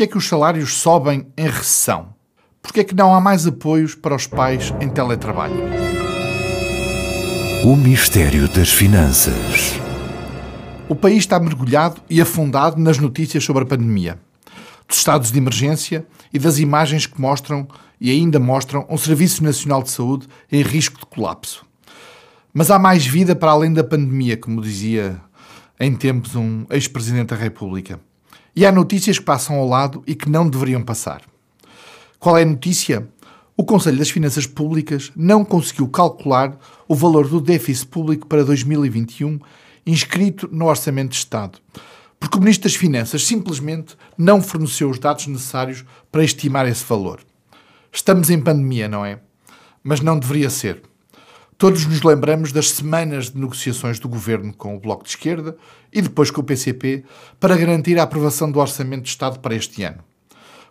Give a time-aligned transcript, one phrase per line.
[0.00, 2.14] Porquê é que os salários sobem em recessão?
[2.62, 5.60] Porquê é que não há mais apoios para os pais em teletrabalho?
[7.62, 9.78] O mistério das finanças.
[10.88, 14.18] O país está mergulhado e afundado nas notícias sobre a pandemia,
[14.88, 17.68] dos estados de emergência e das imagens que mostram
[18.00, 21.66] e ainda mostram um Serviço Nacional de Saúde em risco de colapso.
[22.54, 25.20] Mas há mais vida para além da pandemia, como dizia
[25.78, 28.00] em tempos um ex-presidente da República.
[28.54, 31.22] E há notícias que passam ao lado e que não deveriam passar.
[32.18, 33.08] Qual é a notícia?
[33.56, 39.38] O Conselho das Finanças Públicas não conseguiu calcular o valor do déficit público para 2021
[39.86, 41.58] inscrito no Orçamento de Estado,
[42.18, 47.20] porque o Ministro das Finanças simplesmente não forneceu os dados necessários para estimar esse valor.
[47.92, 49.20] Estamos em pandemia, não é?
[49.82, 50.82] Mas não deveria ser.
[51.60, 55.58] Todos nos lembramos das semanas de negociações do governo com o Bloco de Esquerda
[55.92, 57.04] e depois com o PCP
[57.38, 59.98] para garantir a aprovação do Orçamento de Estado para este ano.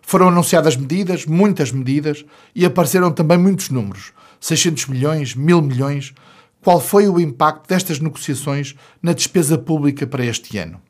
[0.02, 2.24] Foram anunciadas medidas, muitas medidas,
[2.56, 6.12] e apareceram também muitos números: 600 milhões, mil milhões.
[6.60, 10.82] Qual foi o impacto destas negociações na despesa pública para este ano?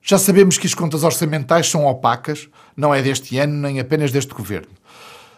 [0.00, 4.32] Já sabemos que as contas orçamentais são opacas, não é deste ano nem apenas deste
[4.32, 4.72] governo.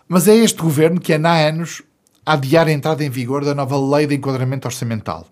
[0.09, 1.83] Mas é este governo que, há anos,
[2.27, 5.27] adiar a entrada em vigor da nova Lei de Enquadramento Orçamental.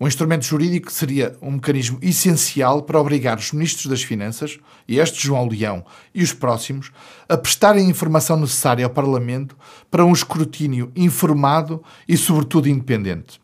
[0.00, 4.58] Um instrumento jurídico seria um mecanismo essencial para obrigar os ministros das Finanças,
[4.88, 6.90] e este João Leão e os próximos,
[7.28, 9.56] a prestarem a informação necessária ao Parlamento
[9.90, 13.40] para um escrutínio informado e, sobretudo, independente.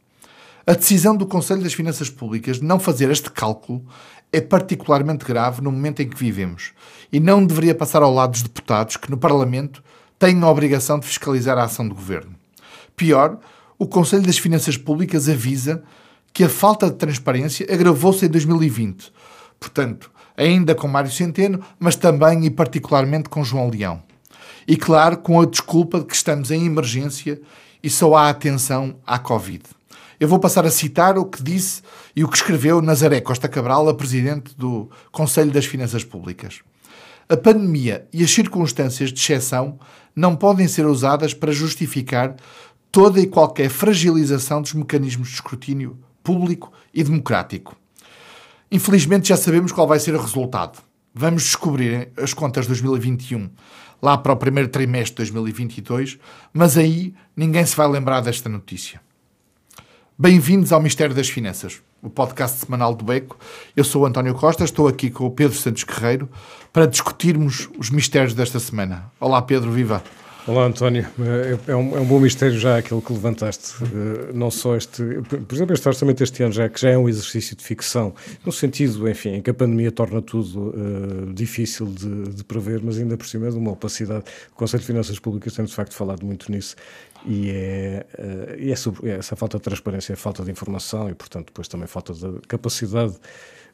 [0.67, 3.85] A decisão do Conselho das Finanças Públicas de não fazer este cálculo
[4.33, 6.73] é particularmente grave no momento em que vivemos
[7.13, 9.83] e não deveria passar ao lado dos deputados que, no Parlamento,
[10.19, 12.40] têm a obrigação de fiscalizar a ação do governo.
[13.01, 13.39] Pior,
[13.79, 15.83] o Conselho das Finanças Públicas avisa
[16.35, 19.11] que a falta de transparência agravou-se em 2020.
[19.59, 24.03] Portanto, ainda com Mário Centeno, mas também e particularmente com João Leão.
[24.69, 27.41] E claro, com a desculpa de que estamos em emergência
[27.83, 29.63] e só há atenção à Covid.
[30.21, 31.81] Eu vou passar a citar o que disse
[32.15, 36.61] e o que escreveu Nazaré Costa Cabral, a presidente do Conselho das Finanças Públicas.
[37.31, 39.79] A pandemia e as circunstâncias de exceção
[40.15, 42.35] não podem ser usadas para justificar
[42.91, 47.77] toda e qualquer fragilização dos mecanismos de escrutínio público e democrático.
[48.71, 50.79] Infelizmente já sabemos qual vai ser o resultado.
[51.15, 53.51] Vamos descobrir as contas de 2021
[54.03, 56.19] lá para o primeiro trimestre de 2022,
[56.53, 59.01] mas aí ninguém se vai lembrar desta notícia.
[60.19, 63.39] Bem-vindos ao Mistério das Finanças, o podcast semanal do Beco.
[63.75, 66.29] Eu sou António Costa, estou aqui com o Pedro Santos Guerreiro
[66.73, 69.11] para discutirmos os mistérios desta semana.
[69.19, 70.03] Olá Pedro, viva!
[70.47, 71.07] Olá, António.
[71.67, 73.75] É, é, um, é um bom mistério já aquilo que levantaste.
[73.85, 75.03] Uh, não só este.
[75.47, 78.15] Por exemplo, este orçamento este ano já, que já é um exercício de ficção,
[78.45, 82.99] no sentido, enfim, em que a pandemia torna tudo uh, difícil de, de, prever, mas
[82.99, 84.25] ainda por cima é de uma opacidade.
[84.53, 86.75] O Conselho de Finanças Públicas tem, de facto, falado muito nisso.
[87.27, 91.15] E, é, uh, e é sobre, essa falta de transparência, é falta de informação e,
[91.15, 93.15] portanto, depois também falta de capacidade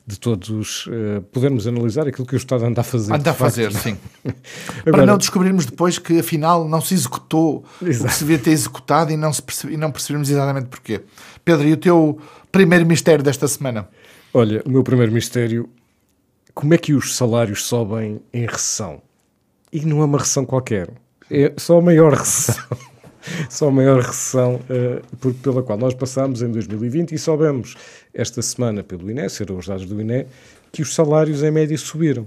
[0.06, 3.12] de todos uh, podermos analisar aquilo que o Estado anda a fazer.
[3.12, 3.98] Anda a fazer, sim.
[4.24, 8.04] Agora, Para não descobrirmos depois que afinal não se executou exato.
[8.04, 11.00] o que se devia ter executado e não, se percebe, e não percebemos exatamente porquê.
[11.44, 12.20] Pedro, e o teu
[12.52, 13.88] primeiro mistério desta semana?
[14.32, 15.68] Olha, o meu primeiro mistério,
[16.54, 19.02] como é que os salários sobem em recessão?
[19.72, 20.88] E não é uma recessão qualquer,
[21.28, 22.64] é só a maior recessão.
[23.50, 27.74] só a maior recessão uh, por, pela qual nós passámos em 2020 e soubemos
[28.12, 30.26] esta semana pelo INE, serão os dados do INE,
[30.72, 32.26] que os salários em média subiram.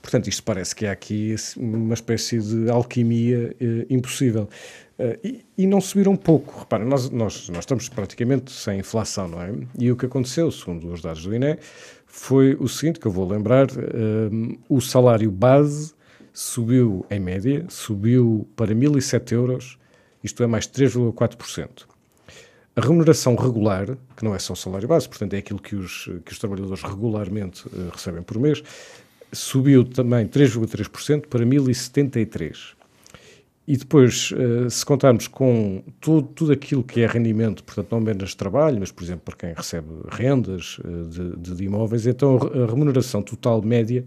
[0.00, 4.48] Portanto, isto parece que há aqui uma espécie de alquimia uh, impossível.
[4.98, 6.60] Uh, e, e, não subiram pouco.
[6.60, 9.52] Repara, nós, nós, nós estamos praticamente sem inflação, não é?
[9.78, 11.56] E o que aconteceu, segundo os dados do INE,
[12.06, 15.92] foi o seguinte, que eu vou lembrar, uh, o salário base
[16.32, 19.78] subiu, em média, subiu para 1.007 euros
[20.28, 21.86] isto é mais 3,4%.
[22.76, 26.08] A remuneração regular, que não é só o salário base, portanto é aquilo que os,
[26.24, 28.62] que os trabalhadores regularmente uh, recebem por mês,
[29.32, 32.76] subiu também 3,3% para 1.073.
[33.66, 38.34] E depois, uh, se contarmos com tudo, tudo aquilo que é rendimento, portanto, não apenas
[38.36, 43.22] trabalho, mas, por exemplo, para quem recebe rendas uh, de, de, imóveis, então a remuneração
[43.22, 44.04] total média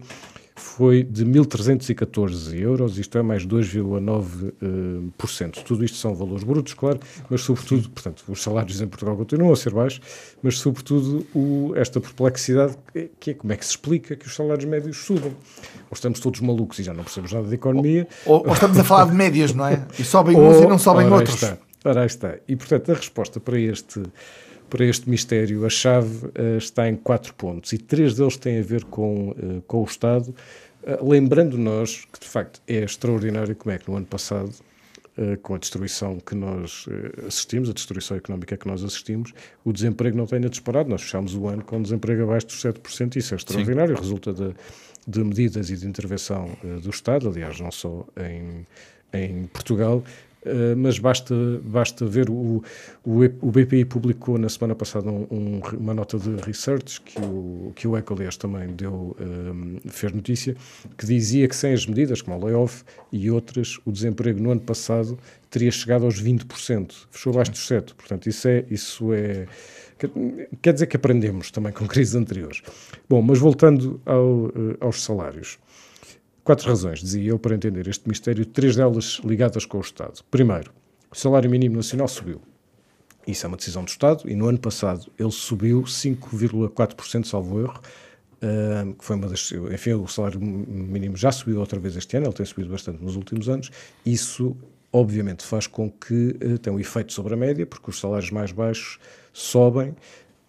[0.54, 5.58] foi de 1.314 euros, isto é mais 2,9%.
[5.58, 7.00] Uh, Tudo isto são valores brutos, claro,
[7.30, 10.00] mas sobretudo, portanto, os salários em Portugal continuam a ser baixos,
[10.42, 12.76] mas sobretudo o, esta perplexidade
[13.18, 15.32] que é como é que se explica que os salários médios subam.
[15.90, 18.06] Ou estamos todos malucos e já não percebemos nada de economia.
[18.26, 19.86] Ou, ou estamos a falar de médias, não é?
[19.98, 21.42] E sobem uns e não sobem outros.
[21.42, 22.36] Está, ora, está.
[22.46, 24.02] E, portanto, a resposta para este
[24.72, 28.62] para este mistério, a chave uh, está em quatro pontos e três deles têm a
[28.62, 30.34] ver com, uh, com o Estado,
[30.84, 34.52] Uh, lembrando nós que, de facto, é extraordinário como é que no ano passado,
[35.40, 36.88] com a destruição que nós
[37.24, 39.32] assistimos, a destruição económica que nós assistimos,
[39.64, 40.88] o desemprego não tenha disparado.
[40.88, 44.02] Nós fechámos o ano com um desemprego abaixo dos 7%, isso é extraordinário, Sim.
[44.02, 44.52] resulta de,
[45.06, 46.50] de, medidas e de intervenção
[46.82, 48.66] do Estado, aliás, não só em,
[49.12, 50.02] em Portugal,
[50.44, 52.64] Uh, mas basta, basta ver o,
[53.04, 57.72] o, o, BPI publicou na semana passada um, um, uma nota de research que o,
[57.76, 60.56] que o ECO, aliás, também deu, um, eh, fez notícia,
[60.98, 64.62] que dizia que sem as medidas, como o layoff e outras, o desemprego no ano
[64.62, 65.16] passado
[65.48, 67.94] teria chegado aos 20%, fechou abaixo dos 7%.
[67.94, 69.46] Portanto, isso é, isso é
[70.60, 72.62] quer dizer que aprendemos também com crises anteriores.
[73.08, 75.58] Bom, mas voltando ao, eh, aos salários.
[76.44, 80.24] Quatro razões, dizia eu, para entender este mistério, três delas ligadas com o Estado.
[80.28, 80.72] Primeiro,
[81.08, 82.42] o salário mínimo nacional subiu.
[83.24, 87.80] Isso é uma decisão do Estado e no ano passado ele subiu 5,4%, salvo erro,
[88.42, 89.52] uh, que foi uma das.
[89.52, 93.14] Enfim, o salário mínimo já subiu outra vez este ano, ele tem subido bastante nos
[93.14, 93.70] últimos anos.
[94.04, 94.56] Isso,
[94.92, 98.50] obviamente, faz com que uh, tenha um efeito sobre a média, porque os salários mais
[98.50, 98.98] baixos
[99.32, 99.94] sobem.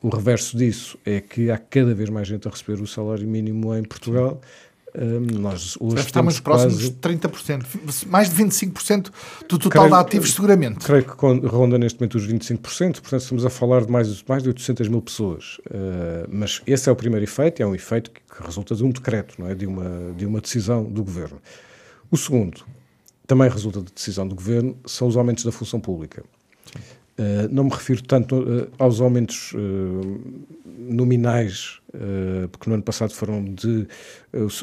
[0.02, 3.76] O reverso disso é que há cada vez mais gente a receber o salário mínimo
[3.76, 4.42] em Portugal.
[4.42, 6.90] Sim um, nós hoje estamos próximos quase...
[6.92, 9.12] de 30%, mais de 25%
[9.50, 10.86] do total creio, de ativos, seguramente.
[10.86, 14.50] Creio que ronda neste momento os 25%, portanto estamos a falar de mais, mais de
[14.50, 15.58] 800 mil pessoas.
[15.68, 18.90] Uh, mas esse é o primeiro efeito, é um efeito que, que resulta de um
[18.90, 19.56] decreto, não é?
[19.56, 21.42] de, uma, de uma decisão do governo.
[22.12, 22.64] O segundo,
[23.26, 26.24] também resulta de decisão do governo, são os aumentos da função pública.
[27.16, 30.22] Uh, não me refiro tanto uh, aos aumentos uh,
[30.66, 31.80] nominais,
[32.52, 33.88] porque no ano passado foram de.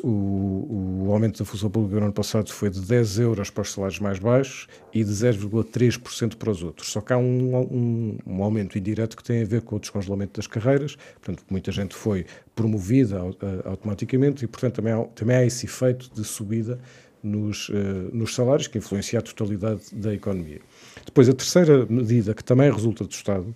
[0.02, 3.72] O, o, aumento da função pública no ano passado foi de 10 euros para os
[3.72, 6.90] salários mais baixos e de 0,3% para os outros.
[6.90, 10.40] Só que há um, um, um, aumento indireto que tem a ver com o descongelamento
[10.40, 13.20] das carreiras, portanto, muita gente foi promovida
[13.64, 16.80] automaticamente e, portanto, também há, também há esse efeito de subida
[17.22, 17.70] nos,
[18.12, 20.60] nos salários que influencia a totalidade da economia.
[21.10, 23.52] Depois, a terceira medida, que também resulta do Estado,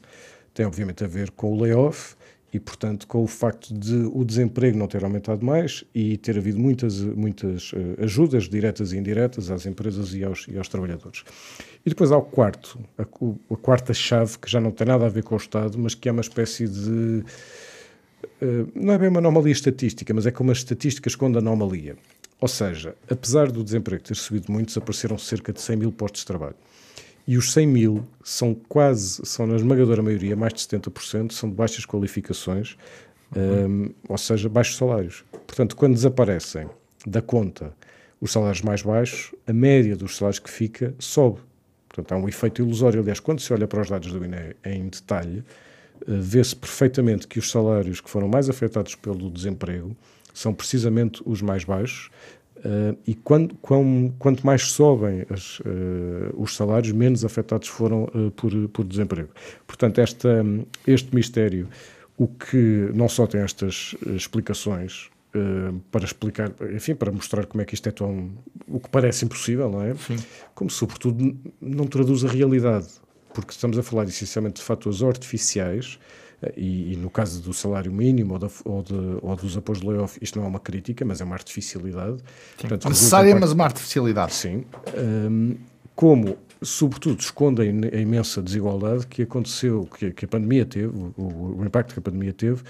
[0.52, 2.16] tem obviamente a ver com o layoff
[2.52, 6.58] e, portanto, com o facto de o desemprego não ter aumentado mais e ter havido
[6.58, 11.22] muitas, muitas uh, ajudas diretas e indiretas às empresas e aos, e aos trabalhadores.
[11.86, 15.08] E depois há o quarto, a, a, quarta chave, que já não tem nada a
[15.08, 17.24] ver com o Estado, mas que é uma espécie de.
[18.42, 21.96] Uh, não é bem uma anomalia estatística, mas é como as estatísticas esconde anomalia.
[22.40, 26.26] Ou seja, apesar do desemprego ter subido muito, desapareceram cerca de 100 mil postos de
[26.26, 26.56] trabalho.
[27.26, 31.54] E os 100 mil são quase, são na esmagadora maioria, mais de 70%, são de
[31.54, 32.76] baixas qualificações,
[33.34, 33.66] uhum.
[33.66, 35.24] um, ou seja, baixos salários.
[35.46, 36.68] Portanto, quando desaparecem
[37.06, 37.72] da conta
[38.20, 41.40] os salários mais baixos, a média dos salários que fica sobe.
[41.88, 43.00] Portanto, há um efeito ilusório.
[43.00, 47.38] Aliás, quando se olha para os dados do INE em detalhe, uh, vê-se perfeitamente que
[47.38, 49.96] os salários que foram mais afetados pelo desemprego
[50.32, 52.10] são precisamente os mais baixos,
[52.64, 58.30] Uh, e quando, quando, quanto mais sobem as, uh, os salários, menos afetados foram uh,
[58.30, 59.28] por, por desemprego.
[59.66, 60.42] Portanto, esta,
[60.86, 61.68] este mistério,
[62.16, 65.10] o que não só tem estas explicações
[65.90, 68.30] para explicar, enfim, para mostrar como é que isto é tão.
[68.68, 69.92] o que parece impossível, não é?
[69.96, 70.16] Sim.
[70.54, 72.86] Como, sobretudo, não traduz a realidade,
[73.34, 75.98] porque estamos a falar essencialmente de fatores artificiais
[76.56, 79.86] e, e, no caso do salário mínimo ou, da, ou, de, ou, dos apoios de
[79.86, 82.18] layoff, isto não é uma crítica, mas é uma artificialidade.
[82.58, 84.34] Portanto, necessária, parte, mas uma artificialidade.
[84.34, 84.64] Sim.
[84.96, 85.56] Um,
[85.94, 91.64] como, sobretudo, escondem a imensa desigualdade que aconteceu, que, que a pandemia teve, o, o,
[91.64, 92.62] impacto que a pandemia teve,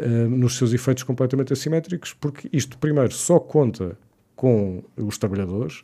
[0.00, 3.96] um, nos seus efeitos completamente assimétricos, porque isto, primeiro, só conta
[4.34, 5.82] com os trabalhadores.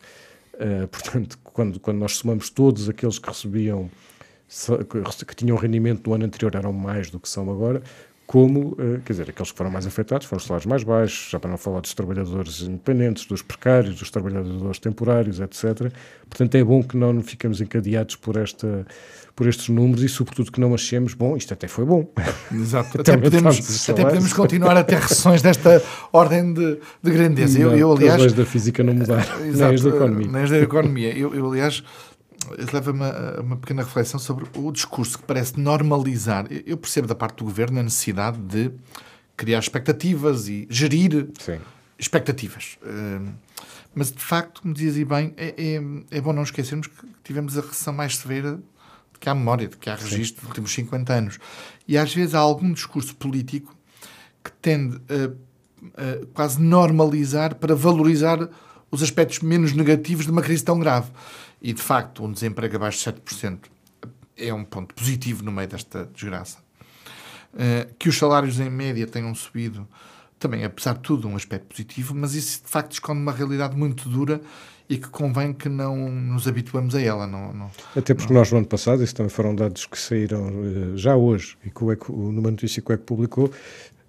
[0.54, 3.90] Uh, portanto, quando, quando nós somamos todos aqueles que recebiam
[5.26, 7.82] que tinham rendimento no ano anterior eram mais do que são agora,
[8.30, 11.40] como, eh, quer dizer, aqueles que foram mais afetados foram os salários mais baixos, já
[11.40, 15.92] para não falar dos trabalhadores independentes, dos precários, dos trabalhadores temporários, etc.
[16.28, 18.86] Portanto, é bom que não ficamos encadeados por, esta,
[19.34, 22.08] por estes números e, sobretudo, que não achemos, bom, isto até foi bom.
[22.52, 27.58] Exato, até, podemos, até podemos continuar a ter recessões desta ordem de, de grandeza.
[27.58, 30.28] Não, eu, eu, aliás, as leis da física não mudaram, exato, nem as da economia.
[30.28, 31.18] Nem as da economia.
[31.18, 31.82] Eu, eu aliás,
[32.72, 36.46] leva-me a uma pequena reflexão sobre o discurso que parece normalizar.
[36.66, 38.72] Eu percebo da parte do governo a necessidade de
[39.36, 41.58] criar expectativas e gerir Sim.
[41.98, 42.78] expectativas.
[42.84, 43.32] Hum,
[43.94, 47.60] mas, de facto, como dizia bem, é, é, é, bom não esquecermos que tivemos a
[47.60, 48.56] recessão mais severa
[49.12, 51.38] de que há memória, de que há registro dos últimos 50 anos.
[51.88, 53.74] E, às vezes, há algum discurso político
[54.44, 58.48] que tende a, a quase normalizar para valorizar
[58.90, 61.10] os aspectos menos negativos de uma crise tão grave.
[61.62, 63.58] E, de facto, um desemprego abaixo de 7%
[64.36, 66.58] é um ponto positivo no meio desta desgraça.
[67.52, 69.86] Uh, que os salários, em média, tenham subido
[70.38, 74.08] também, apesar de tudo, um aspecto positivo, mas isso de facto esconde uma realidade muito
[74.08, 74.40] dura
[74.88, 77.26] e que convém que não nos habituemos a ela.
[77.26, 78.40] Não, não Até porque não.
[78.40, 81.84] nós, no ano passado, isso também foram dados que saíram uh, já hoje, e que
[81.84, 83.52] o ECO, numa notícia que o ECO publicou,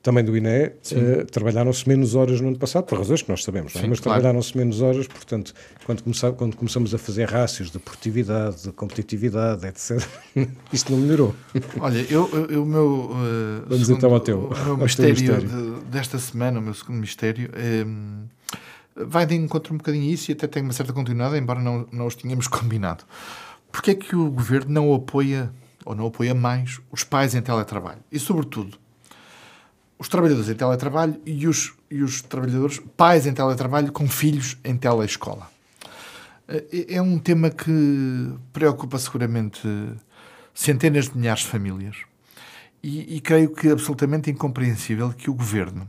[0.02, 3.76] também do INE, uh, trabalharam-se menos horas no ano passado, por razões que nós sabemos,
[3.76, 3.82] é?
[3.82, 4.20] Sim, mas claro.
[4.20, 5.54] trabalharam-se menos horas, portanto,
[5.86, 10.02] quando, começar, quando começamos a fazer rácios de produtividade, de competitividade, etc.,
[10.74, 11.36] isto não melhorou.
[11.80, 13.12] Olha, eu, o meu.
[13.12, 15.48] Uh, Vamos segundo, então ao teu, o meu mistério, mistério.
[15.48, 17.50] De, desta semana, o meu segundo mistério.
[17.86, 18.24] Um,
[18.96, 22.08] vai de encontro um bocadinho isso e até tem uma certa continuidade, embora não, não
[22.08, 23.04] os tínhamos combinado.
[23.72, 25.52] Porquê é que o governo não apoia,
[25.86, 28.00] ou não apoia mais, os pais em teletrabalho?
[28.12, 28.78] E, sobretudo,
[30.02, 34.76] os trabalhadores em teletrabalho e os, e os trabalhadores, pais em teletrabalho com filhos em
[34.76, 35.48] teleescola.
[36.48, 39.62] É, é um tema que preocupa seguramente
[40.56, 41.98] centenas de milhares de famílias
[42.82, 45.88] e, e creio que é absolutamente incompreensível que o governo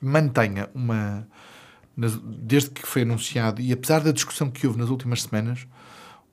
[0.00, 1.28] mantenha uma,
[2.24, 5.66] desde que foi anunciado, e apesar da discussão que houve nas últimas semanas,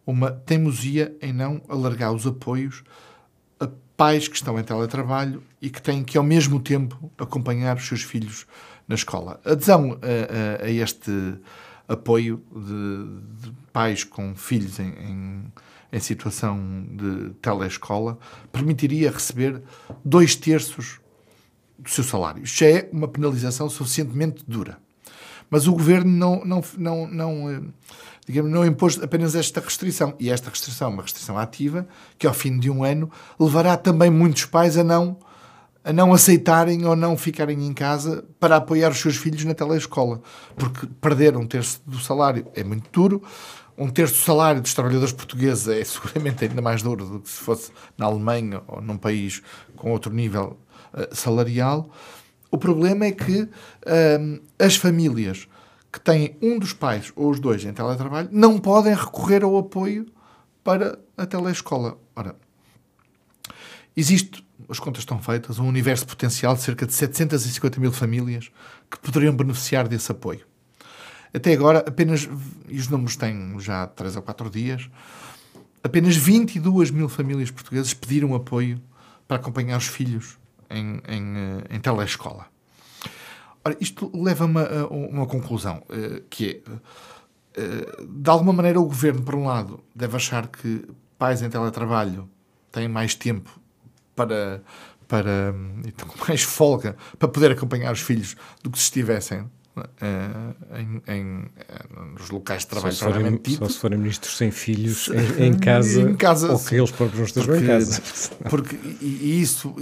[0.06, 2.86] uma teimosia em não alargar os apoios
[3.98, 8.04] pais que estão em teletrabalho e que têm que, ao mesmo tempo, acompanhar os seus
[8.04, 8.46] filhos
[8.88, 9.42] na escola.
[9.44, 11.12] Adesão a, a, a este
[11.88, 15.54] apoio de, de, pais com filhos em, em,
[15.92, 18.20] em situação de teleescola
[18.51, 19.62] permitiria receber
[20.06, 21.00] dois terços
[21.80, 22.44] do seu salário.
[22.44, 24.77] Isto já é uma penalização suficientemente dura.
[25.50, 27.62] Mas o governo não, não, não, não, eh,
[28.27, 30.13] digamos, não impôs apenas esta restrição.
[30.19, 31.88] E esta restrição é uma restrição ativa
[32.19, 35.17] que, ao fim de um ano, levará também muitos pais a não,
[35.81, 40.22] a não aceitarem ou não ficarem em casa para apoiar os seus filhos na telescola.
[40.57, 43.24] Porque perder um terço do salário é muito duro.
[43.77, 47.39] Um terço do salário dos trabalhadores portugueses é seguramente ainda mais duro do que se
[47.39, 49.41] fosse na Alemanha ou num país
[49.77, 50.60] com outro nível
[50.93, 51.89] uh, salarial.
[52.51, 53.48] O problema é que
[54.19, 55.48] hum, as famílias
[55.98, 60.06] que têm um dos pais ou os dois em teletrabalho não podem recorrer ao apoio
[60.63, 61.98] para a teleescola.
[62.16, 62.36] Ora,
[63.96, 68.51] existe, as contas estão feitas, um universo potencial de cerca de 750 mil famílias
[68.92, 70.46] que poderiam beneficiar desse apoio.
[71.34, 72.30] Até agora, apenas,
[72.70, 74.89] e os números têm já 3 ou 4 dias,
[75.84, 78.80] apenas 22 mil famílias portuguesas pediram apoio
[79.27, 80.38] para acompanhar os filhos
[80.70, 81.82] em, em, eh, em.
[83.68, 89.22] Ora, isto leva-me a uma conclusão, eh, que é, eh, de alguma maneira, o governo,
[89.22, 90.88] por um lado, deve achar que
[91.20, 92.30] pais em teletrabalho
[92.72, 93.60] têm mais tempo
[94.16, 94.64] para,
[95.06, 95.54] para
[95.86, 99.46] então, mais folga para poder acompanhar os filhos do que se estivessem
[99.78, 101.52] Uh, em, em,
[102.18, 105.08] nos locais de trabalho só se forem, Só se forem ministros sem filhos
[105.38, 108.02] em, em, casa, em casa, ou que eles próprios não estejam em casa.
[108.50, 109.76] Porque, e, e isso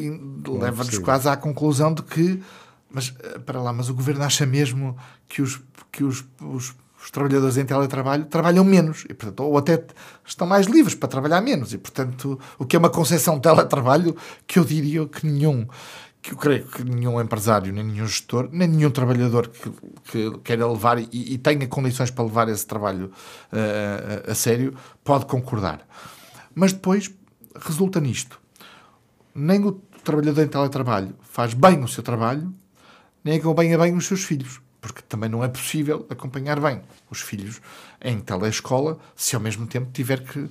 [0.60, 2.44] leva-nos quase à conclusão de que,
[2.96, 4.98] mas eh, para lá, mas o governo acha mesmo
[5.28, 5.62] que os,
[5.92, 9.84] que os, os, os trabalhadores em teletrabalho trabalham menos, e, portanto, ou até
[10.26, 14.16] estão mais livres para trabalhar menos, e portanto, o que é uma concessão de teletrabalho
[14.48, 15.68] que eu diria que nenhum
[16.22, 19.70] que eu creio que nenhum empresário, nem nenhum gestor, nem nenhum trabalhador que,
[20.06, 23.12] que queira levar e, e, tenha condições para levar esse trabalho
[23.54, 24.74] uh, a, a sério
[25.04, 25.86] pode concordar.
[26.56, 27.14] Mas depois
[27.56, 28.40] resulta nisto.
[29.36, 29.74] Nem o
[30.04, 32.52] trabalhador em teletrabalho faz bem o seu trabalho,
[33.26, 37.60] nem acompanha bem os seus filhos, porque também não é possível acompanhar bem os filhos
[38.00, 40.48] em telescola se ao mesmo tempo tiver que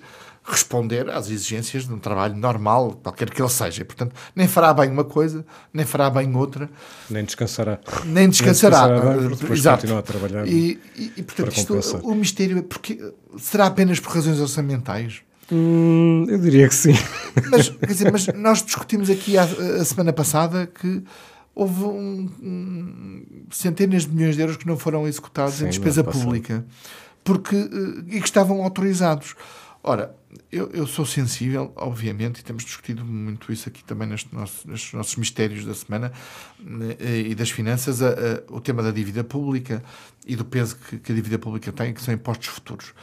[0.46, 3.80] responder às exigências de um trabalho normal, qualquer que ele seja.
[3.80, 6.68] E, portanto, nem fará bem uma coisa, nem fará bem outra.
[7.08, 7.78] Nem descansará.
[8.04, 8.88] Nem descansará.
[8.88, 9.80] Nem descansará bem, depois Exato.
[9.80, 10.46] continua a trabalhar.
[10.46, 13.00] E, e, e portanto, isto, o mistério é porque
[13.38, 15.22] será apenas por razões orçamentais?
[15.50, 16.94] Hum, eu diria que sim.
[17.50, 21.02] Mas, dizer, mas nós discutimos aqui a, a semana passada que
[21.54, 26.02] houve um, um, centenas de milhões de euros que não foram executados sim, em despesa
[26.02, 26.64] pública
[27.24, 29.34] porque, eh, e que estavam autorizados.
[29.82, 30.14] Ora,
[30.50, 34.92] eu, eu, sou sensível, obviamente, e temos discutido muito isso aqui também nestes nossos, nestes
[34.94, 36.10] nossos mistérios da semana
[36.58, 38.12] né, e das finanças, a, a,
[38.48, 39.82] o tema da dívida pública
[40.26, 42.94] e do peso que, que, a dívida pública tem, que são impostos futuros.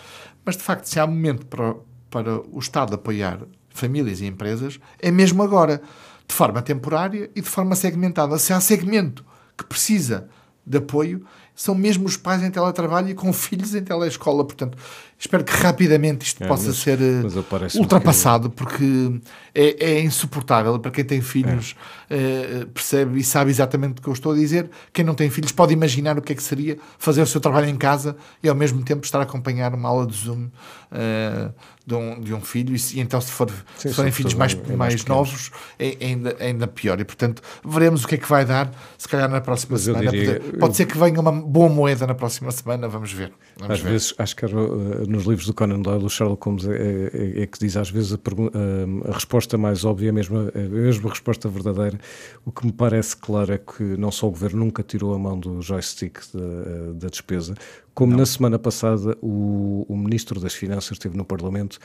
[0.43, 1.75] Mas, de facto, se há momento para,
[2.09, 3.39] para o Estado apoiar
[3.69, 5.83] famílias e empresas, é mesmo agora,
[6.31, 8.39] de forma temporária e de forma segmentada.
[8.39, 9.25] Se há segmento
[9.57, 10.29] que precisa
[10.65, 11.25] de apoio,
[11.61, 14.43] são mesmo os pais em teletrabalho e com filhos em telescola.
[14.43, 14.77] Portanto,
[15.19, 19.19] espero que rapidamente isto É, possa mas- ser eh, mas eu parece-me ultrapassado, porque
[19.53, 21.75] é, é insuportável para quem tem filhos,
[22.09, 24.69] eh, percebe e sabe exatamente o que eu estou a dizer.
[24.91, 27.67] Quem não tem filhos pode imaginar o que é que seria fazer o seu trabalho
[27.67, 30.49] em casa e ao mesmo tempo estar a acompanhar uma aula de Zoom
[30.91, 31.49] eh,
[31.85, 32.75] de, um, de um filho.
[32.75, 35.07] E, então, se, for, Sim, se forem filhos mais, é mais mais pequenos.
[35.31, 36.99] novos, é, é ainda, é ainda pior.
[36.99, 39.93] E portanto, veremos o que é que vai dar, se calhar na próxima Mas eu
[39.95, 40.11] semana.
[40.11, 43.31] diria- Pode- Pode ser que venha uma boa moeda na próxima semana, vamos ver.
[43.57, 43.91] Vamos Às ver.
[43.91, 46.71] vezes, acho que era, uh, nos livros do Conan Doyle, o Sherlock Holmes é,
[47.13, 50.59] é- é que diz às vezes a, uh, a resposta mais óbvia, a mesma, a
[50.59, 51.99] mesma resposta verdadeira.
[52.45, 55.37] O que me parece claro é que não só o governo nunca tirou a mão
[55.37, 57.53] do joystick da, da despesa,
[57.93, 61.77] como na semana passada o, o ministro das Finanças esteve no Parlamento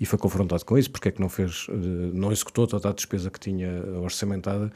[0.00, 1.72] e foi confrontado com isso, porque é que não fez, uh,
[2.12, 3.70] não executou toda a despesa que tinha
[4.02, 4.72] orçamentada.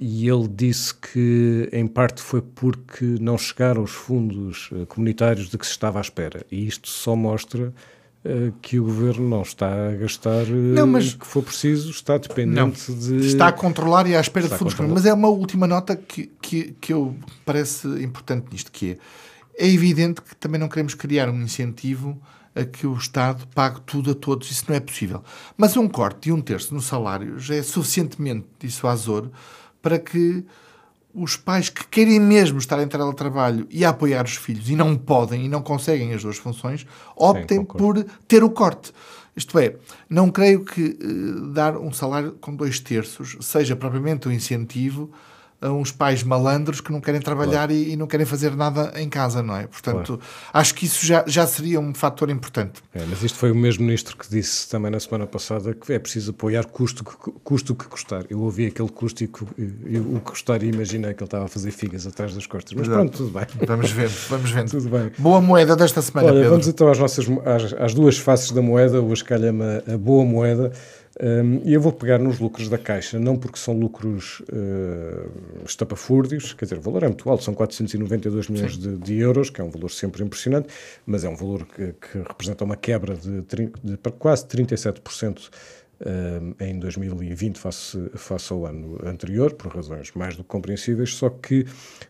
[0.00, 5.58] E ele disse que, em parte, foi porque não chegaram os fundos eh, comunitários de
[5.58, 6.46] que se estava à espera.
[6.52, 7.74] E isto só mostra
[8.24, 11.90] eh, que o governo não está a gastar eh, Não, mas- o que for preciso,
[11.90, 13.26] está dependente de.
[13.26, 14.94] Está a controlar e à espera Está de fundos controlar.
[14.94, 18.98] Mas é uma última nota que, que, que eu parece importante nisto, que
[19.56, 22.20] é, é evidente que também não queremos criar um incentivo
[22.54, 24.48] a que o Estado pague tudo a todos.
[24.50, 25.24] Isso não é possível.
[25.56, 29.28] Mas um corte de um terço no salário já é suficientemente dissuasor
[29.82, 30.44] para que
[31.14, 34.96] os pais que querem mesmo estar em teletrabalho e a apoiar os filhos e não
[34.96, 38.04] podem e não conseguem as duas funções, optem concordo.
[38.04, 38.92] por ter o corte.
[39.34, 39.76] Isto é,
[40.08, 45.10] não creio que eh, dar um salário com dois terços seja propriamente um incentivo
[45.60, 49.42] uns pais malandros que não querem trabalhar e, e não querem fazer nada em casa,
[49.42, 49.66] não é?
[49.66, 50.20] Portanto,
[50.52, 52.80] acho que isso já, já seria um fator importante.
[52.94, 55.98] É, mas isto foi o mesmo ministro que disse também na semana passada que é
[55.98, 58.24] preciso apoiar custo que, custo que custar.
[58.30, 61.46] Eu ouvi aquele custo e, e- e o que custar e imaginei que ele estava
[61.46, 62.72] a fazer figas atrás das costas.
[62.74, 62.98] Mas Exato.
[63.00, 63.46] pronto, tudo bem.
[63.66, 64.64] Vamos ver, vamos ver.
[64.70, 65.10] Tudo bem.
[65.18, 66.50] Boa moeda desta semana, Olha, Pedro.
[66.50, 70.72] vamos então às nossas às, às duas faces da moeda, hoje calha-me a boa moeda.
[71.20, 76.52] Hum, e eu vou pegar nos lucros da Caixa, não porque são lucros uh, estapafúrdios,
[76.52, 79.64] quer dizer, o valor é muito alto, são 492 milhões de, de euros, que é
[79.64, 80.68] um valor sempre impressionante,
[81.06, 85.50] mas é um valor que, que representa uma quebra de, de quase 37%
[86.00, 91.28] hum, em 2020 face, face ao ano anterior, por razões mais do que compreensíveis, só
[91.30, 91.66] que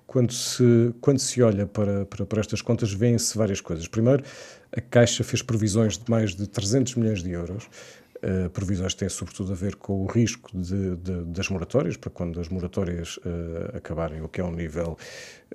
[0.06, 3.86] quando se, quando se olha para, para, para estas contas, vêem-se várias coisas.
[3.86, 4.22] Primeiro,
[4.70, 7.68] a Caixa fez previsões de mais de 300 milhões de euros,
[8.20, 12.10] Uh, previsões que têm sobretudo a ver com o risco de, de- das moratórias, para
[12.10, 14.98] quando as moratórias uh, acabarem, o que é um nível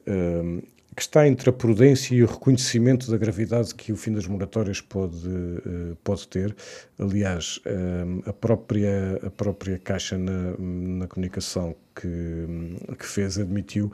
[0.08, 0.62] um,
[0.96, 4.80] que está entre a prudência e o reconhecimento da gravidade que o fim das moratórias
[4.80, 6.56] pode, uh, pode ter.
[6.98, 13.92] Aliás, um, a, própria, a própria Caixa na, na comunicação que, que fez admitiu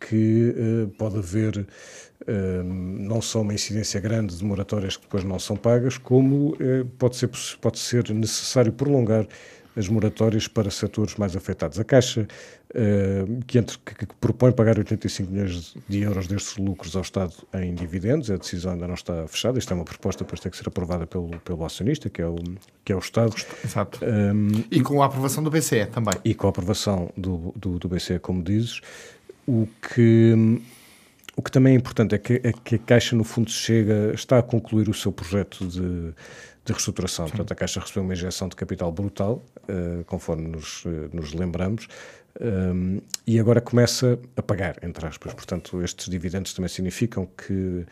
[0.00, 1.66] que eh, pode haver
[2.26, 6.84] eh, não só uma incidência grande de moratórias que depois não são pagas, como eh,
[6.98, 7.28] pode, ser,
[7.60, 9.26] pode ser necessário prolongar
[9.76, 11.78] as moratórias para setores mais afetados.
[11.78, 12.26] A Caixa,
[13.46, 17.72] que, entre- que- que propõe pagar 85 milhões de euros destes lucros ao Estado em
[17.74, 20.66] dividendos, a decisão ainda não está fechada, isto é uma proposta, depois tem que ser
[20.68, 22.34] aprovada pelo, pelo acionista, que é o,
[22.84, 23.34] que é o Estado.
[23.64, 24.00] Exato.
[24.04, 26.14] Um, E com a aprovação do BCE também.
[26.24, 28.80] e com a aprovação do, do, do BCE, como dizes,
[29.50, 30.32] o que,
[31.36, 34.38] o que também é importante é que, é que a Caixa, no fundo, chega, está
[34.38, 35.80] a concluir o seu projeto de,
[36.64, 37.26] de reestruturação.
[37.26, 41.88] Portanto, a Caixa recebeu uma injeção de capital brutal, eh, conforme nos, eh, nos lembramos,
[42.40, 45.34] um, e agora começa a pagar, entre aspas.
[45.34, 47.84] Portanto, estes dividendos também significam que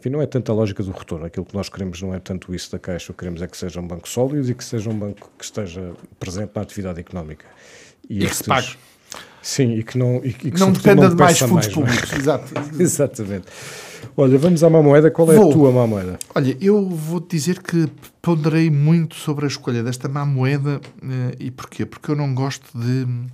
[0.00, 1.24] enfim, não é tanto a lógica do retorno.
[1.24, 3.12] Aquilo que nós queremos não é tanto isso da Caixa.
[3.12, 5.44] O que queremos é que seja um banco sólido e que seja um banco que
[5.44, 7.46] esteja presente na atividade económica.
[8.10, 8.76] E que se estes- pague.
[9.46, 11.74] Sim, e que não, e, que- Não dependa de mais fundos não é?
[11.86, 12.12] públicos.
[12.14, 12.52] Exato.
[12.80, 13.44] Exatamente.
[14.16, 15.10] Olha, vamos à má moeda.
[15.10, 15.50] Qual é Vou.
[15.50, 16.18] a tua má moeda?
[16.34, 17.86] Olha, eu vou-te dizer que
[18.22, 21.84] ponderei muito sobre a escolha desta má moeda eh, e porquê?
[21.84, 23.26] Porque eu não gosto de hum,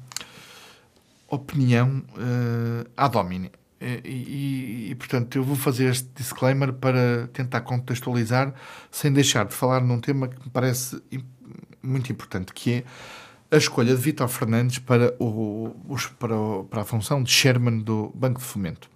[1.29, 3.51] opinião eh, ad hominem.
[3.81, 8.53] Eh, E, e- e, portanto, eu vou fazer este disclaimer para tentar contextualizar,
[8.91, 11.01] sem deixar de falar num tema que me parece
[11.83, 12.85] muito importante, que é
[13.51, 15.75] a escolha de Vítor Fernandes para, o,
[16.19, 18.89] para, o- para a função de chairman do Banco de Fomento.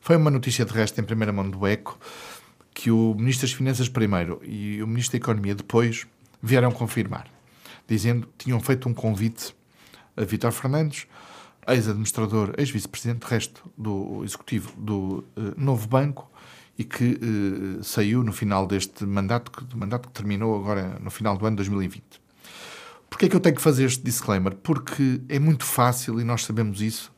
[0.00, 1.98] Foi uma notícia de resto em primeira mão do ECO
[2.74, 6.06] que o Ministro das Finanças primeiro e o Ministro da Economia depois
[6.42, 7.28] vieram confirmar,
[7.86, 9.54] dizendo que tinham feito um convite
[10.16, 11.06] a Vítor Fernandes,
[11.68, 16.28] ex-administrador, ex-vice-presidente, de resto, do executivo do eh, novo banco
[16.78, 21.10] e que eh, saiu no final deste mandato, que, do mandato que terminou agora no
[21.10, 22.02] final do ano 2020.
[23.12, 24.54] Porquê é que eu tenho que fazer este disclaimer?
[24.54, 27.12] Porque é muito fácil, e nós sabemos isso,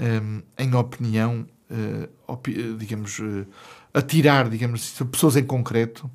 [0.00, 1.46] hum, em opinião,
[2.78, 3.20] digamos,
[3.92, 6.10] atirar, digamos, assim, pessoas em concreto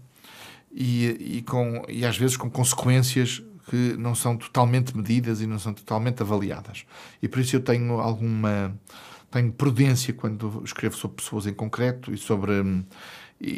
[0.71, 5.59] e, e, com, e às vezes com consequências que não são totalmente medidas e não
[5.59, 6.83] são totalmente avaliadas.
[7.21, 8.75] E por isso eu tenho alguma
[9.29, 12.53] tenho prudência quando escrevo sobre pessoas em concreto e sobre
[13.39, 13.51] e,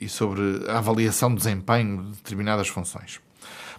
[0.00, 3.20] e, e sobre a avaliação de desempenho de determinadas funções.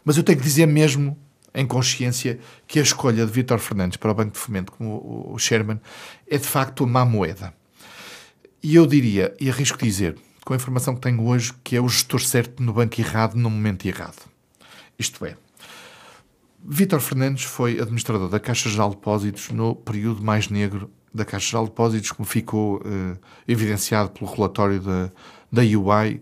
[0.04, 1.18] Mas eu tenho que dizer mesmo
[1.54, 5.38] em consciência que a escolha de Vítor Fernandes para o Banco de Fomento como o
[5.38, 5.80] Sherman
[6.28, 7.54] é de facto uma má moeda.
[8.62, 11.88] E eu diria, e arrisco dizer, com a informação que tenho hoje, que é o
[11.88, 14.30] gestor certo no banco errado no momento errado.
[14.98, 15.36] Isto é,
[16.64, 21.52] Vítor Fernandes foi administrador da Caixa Geral de Depósitos no período mais negro da Caixa
[21.52, 25.12] Geral de Depósitos, como ficou eh, evidenciado pelo relatório da,
[25.52, 26.22] da UI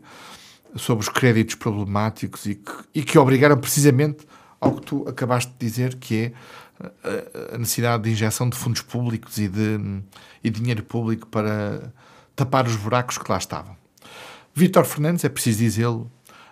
[0.76, 4.26] sobre os créditos problemáticos e que, e que obrigaram precisamente
[4.60, 6.34] ao que tu acabaste de dizer, que é
[7.04, 10.04] eh, a necessidade de injeção de fundos públicos e de
[10.44, 11.92] e dinheiro público para
[12.36, 13.76] tapar os buracos que lá estavam.
[14.54, 16.12] Vítor Fernandes, é preciso dizê-lo,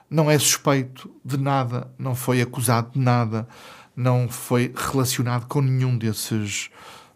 [0.10, 3.48] não é suspeito de nada, não foi acusado de nada,
[3.96, 6.70] não foi relacionado com nenhum desses,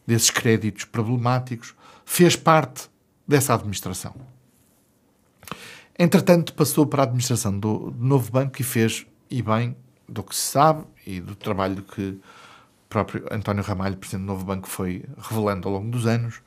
[0.05, 2.89] desses créditos problemáticos, fez parte
[3.27, 4.15] dessa administração.
[6.01, 9.75] Entretanto, passou para a administração do, do novo banco e fez, e bem,
[10.07, 12.21] do que se sabe e do trabalho que o
[12.87, 16.41] próprio António Ramalho, presidente do novo banco, foi revelando ao longo dos anos.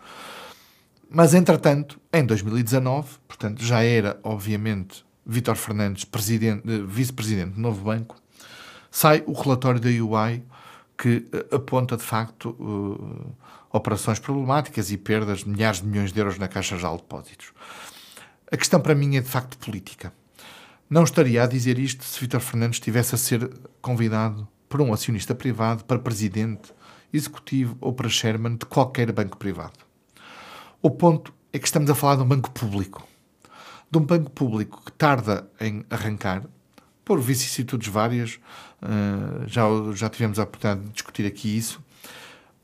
[1.11, 8.17] Mas, entretanto, em 2019, portanto, já era, obviamente, Vítor Fernandes, eh, vice-presidente do Novo Banco,
[8.91, 10.43] sai o relatório da UI
[10.97, 13.37] que eh, aponta, de facto, uh,
[13.71, 17.53] operações problemáticas e perdas de milhares de milhões de euros na Caixa Geral de Depósitos.
[18.53, 20.12] A questão para mim é, de facto, política.
[20.88, 25.35] Não estaria a dizer isto se Vítor Fernandes estivesse a ser convidado por um acionista
[25.35, 26.73] privado para presidente,
[27.12, 29.81] executivo ou para chairman de qualquer banco privado.
[30.81, 33.09] O ponto é que estamos a falar de um banco público
[33.93, 36.43] de um banco público que tarda em arrancar,
[37.05, 38.41] por vicissitudes várias,
[38.83, 41.79] uh, já, já tivemos a oportunidade de discutir aqui isso,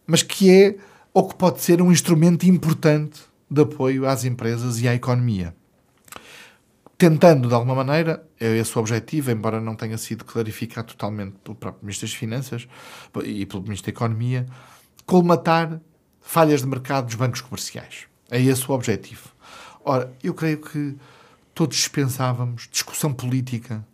[0.06, 0.76] mas que é
[1.12, 3.20] ou que pode ser um instrumento importante
[3.50, 5.54] de apoio às empresas e à economia.
[6.98, 11.54] Tentando, de alguma maneira, é esse o objetivo, embora não tenha sido clarificado totalmente pelo
[11.54, 12.68] próprio Ministro das Finanças
[13.24, 14.44] e pelo Ministro da Economia,
[15.06, 15.80] colmatar
[16.20, 18.08] falhas de mercado dos bancos comerciais.
[18.28, 19.28] É esse o objetivo.
[19.84, 20.96] Ora, eu creio que
[21.54, 23.86] todos dispensávamos discussão política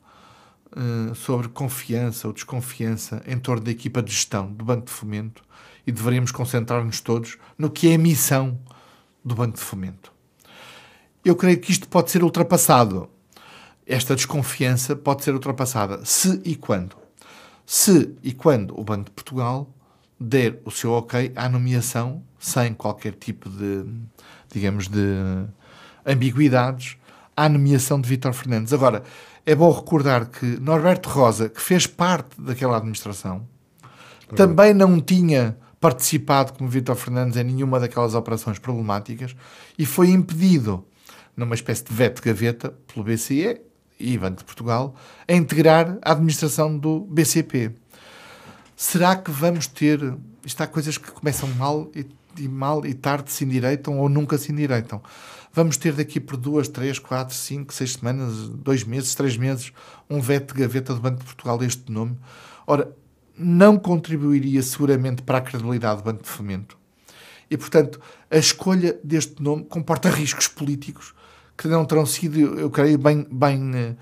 [0.75, 5.45] uh, sobre confiança ou desconfiança em torno da equipa de gestão do Banco de Fomento
[5.87, 8.59] e deveríamos concentrar-nos todos no que é a missão
[9.23, 10.14] do Banco de Fomento.
[11.25, 13.09] Eu creio que isto pode ser ultrapassado.
[13.87, 16.97] Esta desconfiança pode ser ultrapassada se e quando.
[17.67, 19.69] Se e quando o Banco de Portugal
[20.21, 23.85] der o seu ok à nomeação sem qualquer tipo de,
[24.53, 25.47] digamos, de
[26.07, 26.97] ambiguidades
[27.37, 28.73] à nomeação de Vítor Fernandes.
[28.73, 29.03] Agora,
[29.47, 33.47] é bom recordar que Norberto Rosa, que fez parte daquela administração,
[34.37, 39.37] também não tinha participado como Vítor Fernandes em nenhuma daquelas operações problemáticas
[39.79, 40.85] e foi impedido,
[41.37, 43.61] numa espécie de veto de gaveta, pelo BCE
[43.99, 44.95] e Banco de Portugal,
[45.27, 47.73] a integrar a administração do BCP.
[48.77, 50.01] Será que vamos ter.
[50.45, 52.07] Isto há coisas que começam mal e,
[52.39, 55.01] e mal e tarde se endireitam ou nunca se endireitam
[55.55, 59.73] vamos ter daqui por duas, três, quatro, cinco, seis semanas, dois meses, três meses,
[60.11, 62.19] um veto de gaveta do Banco de Portugal deste nome.
[62.67, 62.95] Ora,
[63.39, 66.77] não contribuiria seguramente para a credibilidade do Banco de Fomento.
[67.49, 71.15] E, portanto, a escolha deste nome comporta riscos políticos
[71.57, 73.97] que não terão sido, eu creio, bem, bem uh,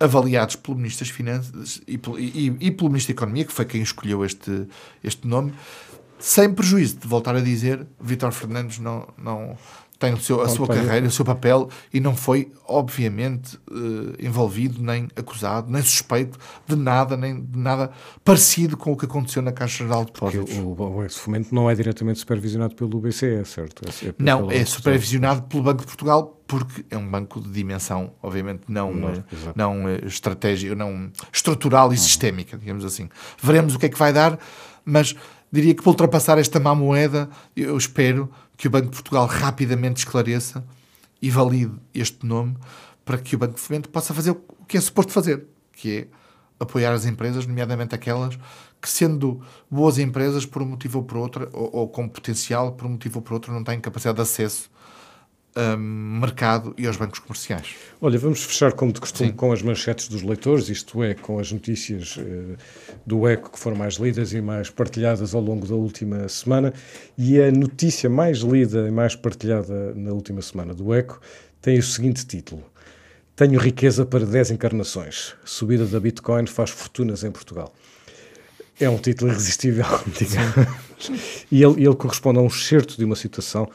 [0.00, 3.82] avaliados pelo Ministro das Finanças e, e, e, pelo Ministro da Economia, que foi quem
[3.82, 4.66] escolheu este,
[5.02, 5.52] este nome,
[6.18, 9.56] sem prejuízo de voltar a dizer, Vítor Fernandes não, não,
[9.98, 14.80] tem o seu, a sua carreira, o seu papel e não foi, obviamente, uh, envolvido,
[14.80, 17.90] nem acusado, nem suspeito de nada, nem de nada
[18.24, 20.54] parecido com o que aconteceu na Caixa Geral de Depósitos.
[20.54, 23.82] Porque o, o fomento não é diretamente supervisionado pelo BCE, certo?
[23.88, 28.12] É, é não, é supervisionado pelo Banco de Portugal porque é um banco de dimensão,
[28.22, 32.02] obviamente, não, não, uh, não uh, estratégica, não estrutural e uhum.
[32.02, 33.08] sistémica, digamos assim.
[33.42, 34.38] Veremos o que é que vai dar,
[34.84, 35.14] mas
[35.52, 39.98] diria que para ultrapassar esta má moeda, eu espero que o Banco de Portugal rapidamente
[39.98, 40.66] esclareça
[41.22, 42.56] e valide este nome
[43.04, 46.08] para que o Banco de Fomento possa fazer o que é suposto fazer, que é
[46.60, 48.36] apoiar as empresas, nomeadamente aquelas
[48.82, 49.40] que, sendo
[49.70, 53.20] boas empresas por um motivo ou por outro, ou, ou com potencial por um motivo
[53.20, 54.68] ou por outro, não têm capacidade de acesso
[55.56, 57.74] hum, mercado e aos bancos comerciais.
[58.00, 59.36] Olha, vamos fechar, como de costume, Sim.
[59.36, 62.56] com as manchetes dos leitores, isto é, com as notícias uh,
[63.04, 66.72] do ECO que foram mais lidas e mais partilhadas ao longo da última semana.
[67.16, 71.20] E a notícia mais lida e mais partilhada na última semana do ECO
[71.60, 72.64] tem o seguinte título:
[73.34, 75.34] Tenho riqueza para 10 encarnações.
[75.44, 77.74] Subida da Bitcoin faz fortunas em Portugal.
[78.80, 81.10] É um título irresistível, digamos.
[81.50, 83.68] e ele, ele corresponde a um excerto de uma citação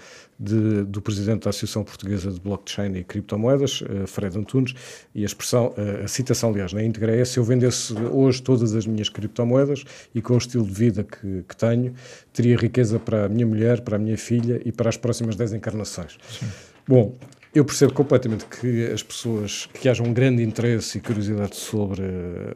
[0.44, 4.74] de, do presidente da Associação Portuguesa de Blockchain e Criptomoedas, uh, Fred Antunes,
[5.16, 8.76] e a expressão, uh, a citação, aliás, na íntegra é: se eu vendesse hoje todas
[8.76, 11.94] as minhas criptomoedas e com o estilo de vida que, que tenho,
[12.34, 15.54] teria riqueza para a minha mulher, para a minha filha e para as próximas 10
[15.54, 16.18] encarnações.
[16.30, 16.48] Sim.
[16.86, 17.16] Bom,
[17.56, 22.04] eu percebo completamente que as pessoas, que haja um grande interesse e curiosidade sobre,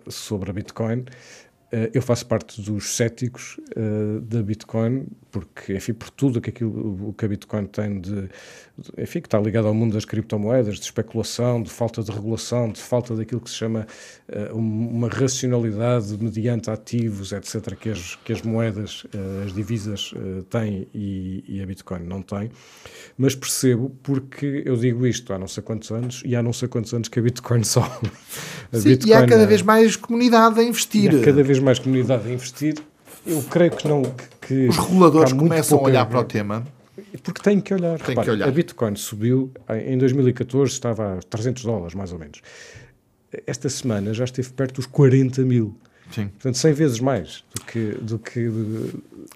[0.08, 1.47] sobre a Bitcoin, eh,
[1.94, 7.14] eu faço parte dos céticos uh, da Bitcoin, porque, enfim, por tudo que aquilo, o
[7.14, 8.30] que a Bitcoin tem de,
[8.98, 12.80] enfim, que está ligado ao mundo das criptomoedas, de especulação, de falta de regulação, de
[12.80, 13.86] falta daquilo que se chama
[14.30, 20.14] uh, uma racionalidade mediante ativos, etc., que as, que as moedas, uh, as divisas
[20.50, 22.50] têm e, e, a Bitcoin não tem.
[23.18, 26.68] Mas percebo porque eu digo isto há não sei quantos anos e há não sei
[26.68, 28.10] quantos anos que a Bitcoin sobe.
[28.72, 31.14] Sim, Bitcoin, e há cada vez mais comunidade a investir.
[31.14, 32.76] há cada vez mais comunidade a investir.
[33.26, 34.02] Eu creio que não.
[34.42, 36.66] Que, Os reguladores começam a olhar para o tema.
[37.24, 38.00] Porque têm que olhar.
[38.00, 38.48] Tem que olhar.
[38.48, 42.42] A Bitcoin subiu, em 2014 estava a 300 dólares, mais ou menos.
[43.46, 45.76] Esta semana já esteve perto dos 40 mil.
[46.12, 46.28] Sim.
[46.30, 47.92] Portanto, 100 vezes mais do que.
[48.02, 48.50] Do que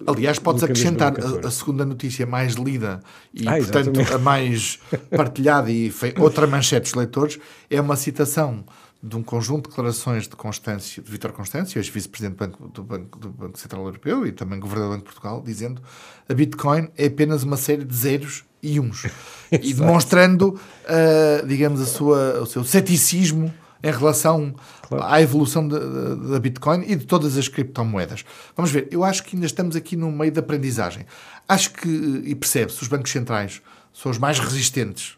[0.08, 3.02] Aliás, podes acrescentar a, a, segunda notícia mais lida
[3.34, 4.80] e, ah, portanto, a mais
[5.12, 8.64] partilhada e outra manchete dos leitores é uma citação
[9.04, 13.20] de um conjunto de declarações de Constâncio, de Vítor Constâncio, ex-vice-presidente do Banco, do, Banco,
[13.20, 15.82] do Banco Central Europeu e também governador do Banco de Portugal, dizendo
[16.30, 19.08] a Bitcoin é apenas uma série de zeros e uns.
[19.52, 23.52] e demonstrando, uh, digamos, a sua, o seu ceticismo
[23.84, 25.04] em relação claro.
[25.04, 28.24] à evolução da Bitcoin e de todas as criptomoedas.
[28.56, 31.08] Vamos ver, eu acho que ainda estamos aqui no meio da aprendizagem.
[31.50, 31.90] Acho que,
[32.26, 33.62] e percebe-se, os bancos centrais
[33.92, 35.18] são os mais resistentes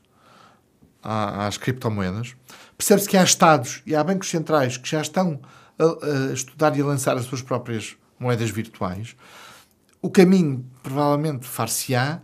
[1.04, 2.34] às criptomoedas
[2.84, 5.40] Percebe-se que há Estados e há bancos centrais que já estão
[5.80, 9.16] a, a estudar e a lançar as suas próprias moedas virtuais.
[10.02, 12.20] O caminho provavelmente far-se-á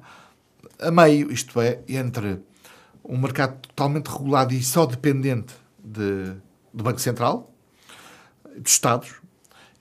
[0.78, 2.42] a meio, isto é, entre
[3.06, 6.34] um mercado totalmente regulado e só dependente de,
[6.74, 7.54] do Banco Central,
[8.58, 9.16] dos Estados,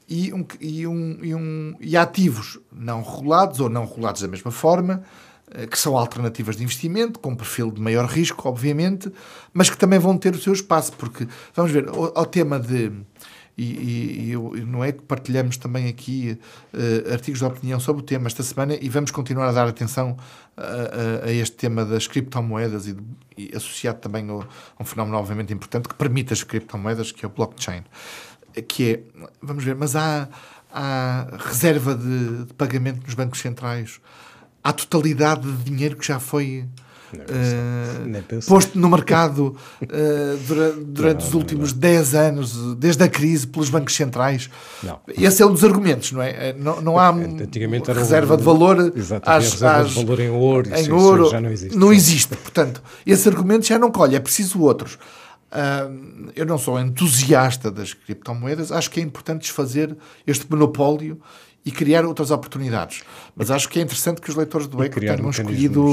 [0.08, 4.52] e, um, e, um, e, um, e ativos não regulados ou não regulados da mesma
[4.52, 5.02] forma,
[5.70, 9.10] que são alternativas de investimento, com perfil de maior risco, obviamente,
[9.52, 12.92] mas que também vão ter o seu espaço, porque, vamos ver, ao, tema de.
[13.56, 16.38] E, e, e, não é que partilhamos também aqui
[16.72, 20.16] uh, artigos de opinião sobre o tema esta semana e vamos continuar a dar atenção
[20.56, 22.96] a, a, a este tema das criptomoedas e,
[23.36, 24.34] e associado também a
[24.80, 27.82] um fenómeno obviamente importante que permite as criptomoedas, que é o blockchain.
[28.68, 29.00] Que é,
[29.42, 30.28] vamos ver, mas há,
[30.72, 34.00] há reserva de, de pagamento nos bancos centrais
[34.62, 36.64] à totalidade de dinheiro que já foi
[37.14, 43.08] uh, posto no mercado uh, durante, durante não, os últimos não, 10 anos, desde a
[43.08, 44.50] crise, pelos bancos centrais.
[44.82, 45.00] Não.
[45.08, 46.52] Esse é um dos argumentos, não é?
[46.52, 48.92] Não, não há Antigamente reserva um, de valor,
[49.24, 51.76] às, reserva às, de valor em ouro, em ouro já não existe.
[51.76, 54.98] Não existe, portanto, esse argumento já não colhe, é preciso outros.
[55.50, 61.18] Uh, eu não sou entusiasta das criptomoedas, acho que é importante desfazer este monopólio
[61.68, 63.02] e criar outras oportunidades.
[63.36, 65.86] Mas acho que é interessante que os leitores do ECO tenham escolhido.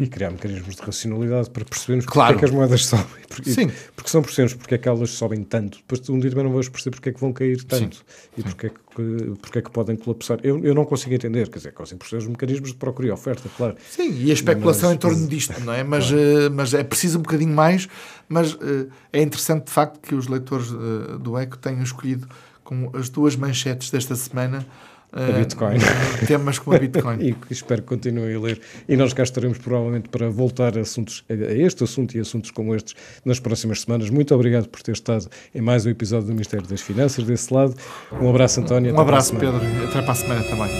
[0.00, 2.34] E criar mecanismos de racionalidade para percebermos claro.
[2.34, 3.06] porque é que as moedas sobem.
[3.28, 3.70] Porque, Sim.
[3.96, 5.78] porque são percebemos porque é que elas sobem tanto.
[5.78, 8.02] Depois um dia também não vamos perceber porque é que vão cair tanto Sim.
[8.36, 10.38] e porque é, que, porque é que podem colapsar.
[10.44, 13.48] Eu, eu não consigo entender, quer dizer, consigo perceber os mecanismos de procura e oferta,
[13.56, 13.74] claro.
[13.90, 15.82] Sim, e a especulação mas, em torno disto, não é?
[15.82, 16.22] Mas, claro.
[16.22, 17.88] uh, mas é preciso um bocadinho mais.
[18.28, 22.28] Mas uh, é interessante, de facto, que os leitores uh, do ECO tenham escolhido
[22.66, 24.66] como as duas manchetes desta semana
[25.12, 25.78] a Bitcoin.
[26.26, 27.18] temas como a Bitcoin.
[27.20, 28.60] e espero que continuem a ler.
[28.88, 32.74] E nós cá estaremos provavelmente para voltar a, assuntos, a este assunto e assuntos como
[32.74, 34.10] estes nas próximas semanas.
[34.10, 37.74] Muito obrigado por ter estado em mais um episódio do Ministério das Finanças desse lado.
[38.20, 38.94] Um abraço, António.
[38.94, 39.60] Um abraço, Pedro.
[39.88, 40.70] Até para a semana também.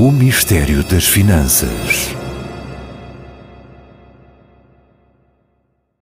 [0.00, 2.21] O Mistério das Finanças.